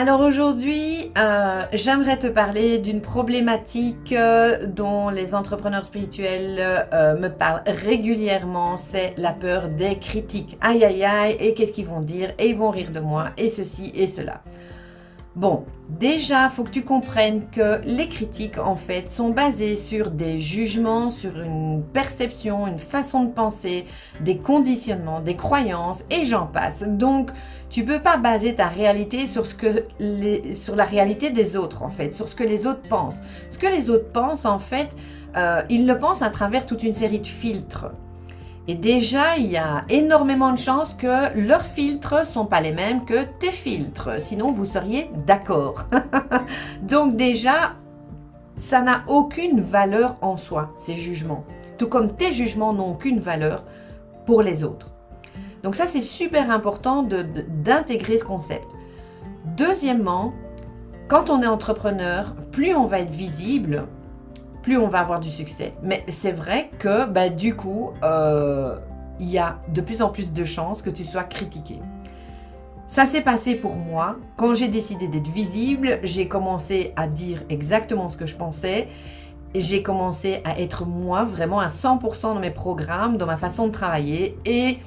Alors 0.00 0.20
aujourd'hui, 0.20 1.10
euh, 1.18 1.64
j'aimerais 1.72 2.16
te 2.20 2.28
parler 2.28 2.78
d'une 2.78 3.00
problématique 3.00 4.12
euh, 4.12 4.64
dont 4.64 5.08
les 5.08 5.34
entrepreneurs 5.34 5.84
spirituels 5.84 6.86
euh, 6.92 7.18
me 7.18 7.26
parlent 7.26 7.64
régulièrement, 7.66 8.76
c'est 8.76 9.14
la 9.16 9.32
peur 9.32 9.68
des 9.68 9.98
critiques. 9.98 10.56
Aïe 10.60 10.84
aïe 10.84 11.02
aïe, 11.02 11.36
et 11.40 11.52
qu'est-ce 11.52 11.72
qu'ils 11.72 11.86
vont 11.86 12.00
dire, 12.00 12.32
et 12.38 12.46
ils 12.46 12.56
vont 12.56 12.70
rire 12.70 12.92
de 12.92 13.00
moi, 13.00 13.30
et 13.36 13.48
ceci 13.48 13.90
et 13.92 14.06
cela. 14.06 14.40
Bon, 15.38 15.64
déjà, 15.88 16.50
faut 16.50 16.64
que 16.64 16.70
tu 16.72 16.82
comprennes 16.82 17.48
que 17.52 17.80
les 17.84 18.08
critiques, 18.08 18.58
en 18.58 18.74
fait, 18.74 19.08
sont 19.08 19.28
basées 19.28 19.76
sur 19.76 20.10
des 20.10 20.40
jugements, 20.40 21.10
sur 21.10 21.40
une 21.40 21.84
perception, 21.92 22.66
une 22.66 22.80
façon 22.80 23.22
de 23.22 23.30
penser, 23.30 23.84
des 24.20 24.38
conditionnements, 24.38 25.20
des 25.20 25.36
croyances, 25.36 26.04
et 26.10 26.24
j'en 26.24 26.48
passe. 26.48 26.82
Donc, 26.82 27.30
tu 27.70 27.84
peux 27.84 28.00
pas 28.00 28.16
baser 28.16 28.56
ta 28.56 28.66
réalité 28.66 29.28
sur 29.28 29.46
ce 29.46 29.54
que 29.54 29.84
les, 30.00 30.54
sur 30.54 30.74
la 30.74 30.84
réalité 30.84 31.30
des 31.30 31.56
autres, 31.56 31.84
en 31.84 31.88
fait, 31.88 32.12
sur 32.12 32.28
ce 32.28 32.34
que 32.34 32.42
les 32.42 32.66
autres 32.66 32.88
pensent. 32.88 33.22
Ce 33.48 33.58
que 33.58 33.68
les 33.68 33.90
autres 33.90 34.10
pensent, 34.10 34.44
en 34.44 34.58
fait, 34.58 34.96
euh, 35.36 35.62
ils 35.70 35.86
le 35.86 35.96
pensent 35.96 36.22
à 36.22 36.30
travers 36.30 36.66
toute 36.66 36.82
une 36.82 36.94
série 36.94 37.20
de 37.20 37.26
filtres. 37.28 37.92
Et 38.70 38.74
déjà, 38.74 39.38
il 39.38 39.46
y 39.46 39.56
a 39.56 39.84
énormément 39.88 40.52
de 40.52 40.58
chances 40.58 40.92
que 40.92 41.34
leurs 41.38 41.64
filtres 41.64 42.26
sont 42.26 42.44
pas 42.44 42.60
les 42.60 42.72
mêmes 42.72 43.06
que 43.06 43.24
tes 43.24 43.50
filtres. 43.50 44.20
Sinon, 44.20 44.52
vous 44.52 44.66
seriez 44.66 45.10
d'accord. 45.26 45.86
Donc 46.82 47.16
déjà, 47.16 47.76
ça 48.56 48.82
n'a 48.82 49.04
aucune 49.08 49.62
valeur 49.62 50.18
en 50.20 50.36
soi, 50.36 50.74
ces 50.76 50.96
jugements. 50.96 51.46
Tout 51.78 51.88
comme 51.88 52.14
tes 52.14 52.30
jugements 52.30 52.74
n'ont 52.74 52.90
aucune 52.90 53.20
valeur 53.20 53.64
pour 54.26 54.42
les 54.42 54.62
autres. 54.64 54.90
Donc 55.62 55.74
ça, 55.74 55.86
c'est 55.86 56.02
super 56.02 56.50
important 56.50 57.02
d'intégrer 57.02 58.18
ce 58.18 58.24
concept. 58.24 58.66
Deuxièmement, 59.56 60.34
quand 61.08 61.30
on 61.30 61.40
est 61.40 61.46
entrepreneur, 61.46 62.34
plus 62.52 62.74
on 62.74 62.84
va 62.84 63.00
être 63.00 63.10
visible, 63.10 63.86
plus 64.62 64.78
on 64.78 64.88
va 64.88 65.00
avoir 65.00 65.20
du 65.20 65.30
succès. 65.30 65.72
Mais 65.82 66.04
c'est 66.08 66.32
vrai 66.32 66.70
que 66.78 67.06
bah, 67.06 67.28
du 67.28 67.54
coup, 67.54 67.92
euh, 68.02 68.78
il 69.20 69.28
y 69.28 69.38
a 69.38 69.58
de 69.72 69.80
plus 69.80 70.02
en 70.02 70.10
plus 70.10 70.32
de 70.32 70.44
chances 70.44 70.82
que 70.82 70.90
tu 70.90 71.04
sois 71.04 71.24
critiqué. 71.24 71.80
Ça 72.86 73.04
s'est 73.04 73.20
passé 73.20 73.54
pour 73.54 73.76
moi. 73.76 74.16
Quand 74.36 74.54
j'ai 74.54 74.68
décidé 74.68 75.08
d'être 75.08 75.28
visible, 75.28 76.00
j'ai 76.02 76.26
commencé 76.26 76.92
à 76.96 77.06
dire 77.06 77.42
exactement 77.50 78.08
ce 78.08 78.16
que 78.16 78.24
je 78.24 78.34
pensais. 78.34 78.88
J'ai 79.54 79.82
commencé 79.82 80.40
à 80.44 80.58
être 80.58 80.86
moi 80.86 81.24
vraiment 81.24 81.60
à 81.60 81.68
100% 81.68 82.34
dans 82.34 82.40
mes 82.40 82.50
programmes, 82.50 83.18
dans 83.18 83.26
ma 83.26 83.36
façon 83.36 83.66
de 83.66 83.72
travailler. 83.72 84.38
Et 84.46 84.78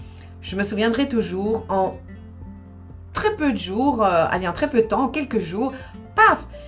je 0.41 0.55
me 0.55 0.63
souviendrai 0.63 1.07
toujours 1.07 1.65
en 1.69 1.93
très 3.13 3.35
peu 3.35 3.51
de 3.51 3.57
jours, 3.57 4.03
euh, 4.03 4.25
allez, 4.29 4.47
en 4.47 4.53
très 4.53 4.69
peu 4.69 4.81
de 4.81 4.87
temps, 4.87 5.03
en 5.03 5.07
quelques 5.07 5.39
jours, 5.39 5.73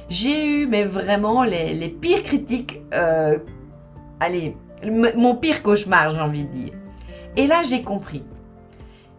j'ai 0.10 0.62
eu 0.62 0.68
mais 0.68 0.84
vraiment 0.84 1.44
les, 1.44 1.90
pires 1.90 2.24
critiques, 2.24 2.82
euh, 2.94 3.38
allez, 4.20 4.56
mon 5.16 5.36
pire 5.36 5.64
cauchemar, 5.64 6.14
j'ai 6.14 6.22
envie 6.22 6.44
de 6.44 6.52
dire. 6.52 6.74
Et 7.36 7.48
là, 7.48 7.62
j'ai 7.64 7.84
compris. 7.84 8.24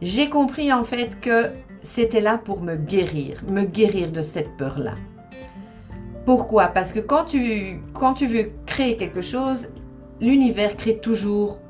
J'ai 0.03 0.29
compris 0.29 0.73
en 0.73 0.85
fait 0.85 1.19
que 1.21 1.51
c'était 1.83 2.21
là 2.21 2.39
pour 2.39 2.61
me 2.61 2.77
guérir, 2.77 3.43
me 3.49 3.65
guérir 3.65 4.11
de 4.11 4.23
cette 4.23 4.57
peur-là. 4.57 4.95
Pourquoi? 6.25 6.69
Parce 6.69 6.93
que 6.93 7.01
quand 7.01 7.25
tu, 7.25 7.81
quand 7.93 8.15
tu 8.15 8.27
veux 8.27 8.51
créer 8.67 8.97
quelque 8.97 9.21
chose, 9.21 9.69
l'univers 10.21 10.77
crée 10.77 10.99
toujours 10.99 11.61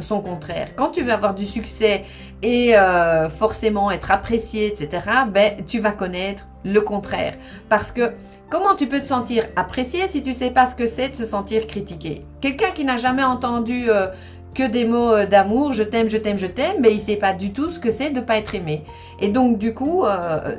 son 0.00 0.20
contraire. 0.20 0.68
Quand 0.76 0.90
tu 0.90 1.02
veux 1.02 1.12
avoir 1.12 1.34
du 1.34 1.44
succès 1.44 2.02
et 2.42 2.76
euh, 2.76 3.28
forcément 3.28 3.90
être 3.90 4.10
apprécié, 4.10 4.66
etc., 4.66 5.02
ben, 5.32 5.64
tu 5.66 5.80
vas 5.80 5.92
connaître 5.92 6.46
le 6.64 6.80
contraire. 6.80 7.34
Parce 7.68 7.92
que 7.92 8.12
comment 8.48 8.74
tu 8.76 8.86
peux 8.86 9.00
te 9.00 9.04
sentir 9.04 9.44
apprécié 9.56 10.06
si 10.08 10.22
tu 10.22 10.34
sais 10.34 10.50
pas 10.50 10.68
ce 10.68 10.74
que 10.74 10.86
c'est 10.86 11.10
de 11.10 11.14
se 11.14 11.24
sentir 11.24 11.66
critiqué? 11.66 12.24
Quelqu'un 12.40 12.70
qui 12.74 12.84
n'a 12.84 12.96
jamais 12.96 13.24
entendu 13.24 13.86
euh, 13.88 14.06
que 14.54 14.66
des 14.66 14.84
mots 14.84 15.12
euh, 15.12 15.26
d'amour, 15.26 15.72
je 15.72 15.82
t'aime, 15.82 16.08
je 16.08 16.16
t'aime, 16.16 16.38
je 16.38 16.46
t'aime, 16.46 16.76
mais 16.80 16.92
il 16.92 17.00
sait 17.00 17.16
pas 17.16 17.32
du 17.32 17.52
tout 17.52 17.70
ce 17.70 17.80
que 17.80 17.90
c'est 17.90 18.10
de 18.10 18.20
pas 18.20 18.38
être 18.38 18.54
aimé. 18.54 18.84
Et 19.20 19.28
donc 19.28 19.58
du 19.58 19.74
coup, 19.74 20.04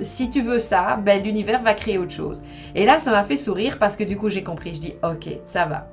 si 0.02 0.30
tu 0.30 0.42
veux 0.42 0.60
ça, 0.60 0.98
ben, 0.98 1.24
l'univers 1.24 1.62
va 1.64 1.74
créer 1.74 1.98
autre 1.98 2.12
chose. 2.12 2.44
Et 2.76 2.86
là, 2.86 3.00
ça 3.00 3.12
m'a 3.12 3.24
fait 3.24 3.38
sourire 3.38 3.78
parce 3.80 3.96
que 3.96 4.04
du 4.04 4.18
coup, 4.18 4.30
j'ai 4.30 4.44
compris. 4.44 4.74
Je 4.74 4.82
dis, 4.82 4.94
ok, 5.04 5.30
ça 5.46 5.66
va. 5.66 5.88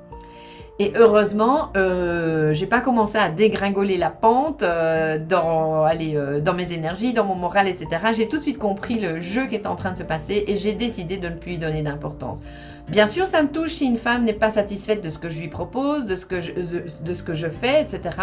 Et 0.77 0.91
heureusement, 0.97 1.69
euh, 1.77 2.53
j'ai 2.53 2.67
pas 2.67 2.81
commencé 2.81 3.17
à 3.17 3.29
dégringoler 3.29 3.97
la 3.97 4.09
pente 4.09 4.61
euh, 4.61 5.17
euh, 5.31 6.41
dans 6.41 6.53
mes 6.53 6.73
énergies, 6.73 7.13
dans 7.13 7.23
mon 7.23 7.35
moral, 7.35 7.69
etc. 7.69 7.87
J'ai 8.13 8.27
tout 8.27 8.37
de 8.37 8.41
suite 8.41 8.57
compris 8.57 8.99
le 8.99 9.21
jeu 9.21 9.45
qui 9.45 9.55
est 9.55 9.67
en 9.67 9.75
train 9.75 9.93
de 9.93 9.97
se 9.97 10.03
passer 10.03 10.43
et 10.47 10.57
j'ai 10.57 10.73
décidé 10.73 11.15
de 11.15 11.29
ne 11.29 11.35
plus 11.35 11.51
lui 11.51 11.57
donner 11.59 11.81
d'importance. 11.81 12.41
Bien 12.89 13.07
sûr, 13.07 13.25
ça 13.25 13.41
me 13.41 13.47
touche 13.47 13.71
si 13.71 13.85
une 13.85 13.95
femme 13.95 14.25
n'est 14.25 14.33
pas 14.33 14.51
satisfaite 14.51 15.01
de 15.01 15.09
ce 15.09 15.17
que 15.17 15.29
je 15.29 15.39
lui 15.39 15.47
propose, 15.47 16.05
de 16.05 16.17
ce 16.17 16.25
que 16.25 16.41
je, 16.41 16.51
de 16.51 17.13
ce 17.13 17.23
que 17.23 17.33
je 17.33 17.47
fais, 17.47 17.81
etc. 17.81 18.17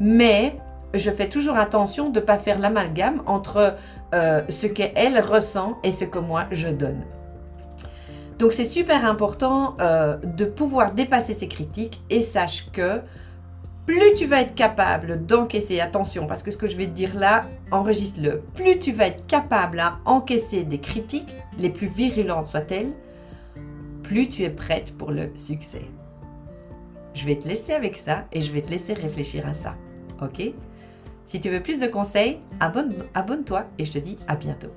Mais 0.00 0.56
je 0.92 1.10
fais 1.10 1.28
toujours 1.28 1.56
attention 1.56 2.10
de 2.10 2.20
ne 2.20 2.24
pas 2.24 2.38
faire 2.38 2.58
l'amalgame 2.58 3.22
entre 3.26 3.76
euh, 4.14 4.42
ce 4.48 4.66
qu'elle 4.66 5.20
ressent 5.20 5.78
et 5.82 5.92
ce 5.92 6.04
que 6.04 6.18
moi 6.18 6.46
je 6.50 6.68
donne. 6.68 7.02
Donc 8.38 8.52
c'est 8.52 8.66
super 8.66 9.04
important 9.06 9.76
euh, 9.80 10.18
de 10.18 10.44
pouvoir 10.44 10.92
dépasser 10.92 11.32
ces 11.32 11.48
critiques 11.48 12.02
et 12.10 12.22
sache 12.22 12.70
que 12.70 13.00
plus 13.86 14.14
tu 14.14 14.26
vas 14.26 14.42
être 14.42 14.54
capable 14.54 15.24
d'encaisser, 15.24 15.80
attention, 15.80 16.26
parce 16.26 16.42
que 16.42 16.50
ce 16.50 16.56
que 16.56 16.66
je 16.66 16.76
vais 16.76 16.86
te 16.86 16.90
dire 16.90 17.16
là, 17.16 17.46
enregistre-le, 17.70 18.42
plus 18.54 18.78
tu 18.78 18.92
vas 18.92 19.06
être 19.06 19.24
capable 19.26 19.78
à 19.78 19.98
encaisser 20.04 20.64
des 20.64 20.78
critiques, 20.78 21.34
les 21.56 21.70
plus 21.70 21.86
virulentes 21.86 22.46
soient-elles, 22.46 22.92
plus 24.02 24.28
tu 24.28 24.42
es 24.42 24.50
prête 24.50 24.92
pour 24.98 25.12
le 25.12 25.30
succès. 25.36 25.82
Je 27.14 27.24
vais 27.24 27.36
te 27.36 27.48
laisser 27.48 27.72
avec 27.72 27.96
ça 27.96 28.24
et 28.32 28.40
je 28.40 28.52
vais 28.52 28.60
te 28.60 28.70
laisser 28.70 28.92
réfléchir 28.92 29.46
à 29.46 29.54
ça. 29.54 29.74
Ok? 30.20 30.52
Si 31.26 31.40
tu 31.40 31.48
veux 31.48 31.62
plus 31.62 31.80
de 31.80 31.86
conseils, 31.86 32.38
abonne-toi 32.60 33.62
et 33.78 33.84
je 33.84 33.92
te 33.92 33.98
dis 33.98 34.18
à 34.28 34.34
bientôt. 34.36 34.70